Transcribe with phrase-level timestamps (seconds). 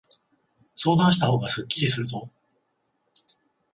[0.73, 2.27] 相談したほうがすっきりするぞ。